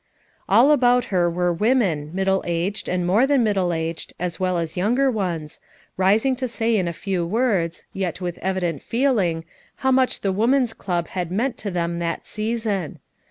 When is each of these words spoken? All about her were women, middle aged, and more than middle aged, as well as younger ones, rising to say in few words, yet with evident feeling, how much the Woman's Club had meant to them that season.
All 0.49 0.71
about 0.71 1.05
her 1.13 1.29
were 1.29 1.53
women, 1.53 2.09
middle 2.11 2.43
aged, 2.47 2.89
and 2.89 3.05
more 3.05 3.27
than 3.27 3.43
middle 3.43 3.71
aged, 3.71 4.15
as 4.19 4.39
well 4.39 4.57
as 4.57 4.75
younger 4.75 5.11
ones, 5.11 5.59
rising 5.95 6.35
to 6.37 6.47
say 6.47 6.75
in 6.77 6.91
few 6.91 7.23
words, 7.23 7.83
yet 7.93 8.19
with 8.19 8.39
evident 8.39 8.81
feeling, 8.81 9.45
how 9.85 9.91
much 9.91 10.21
the 10.21 10.31
Woman's 10.31 10.73
Club 10.73 11.09
had 11.09 11.29
meant 11.31 11.55
to 11.59 11.69
them 11.69 11.99
that 11.99 12.25
season. 12.25 12.97